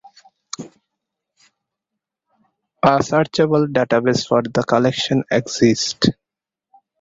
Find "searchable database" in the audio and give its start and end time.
3.01-4.25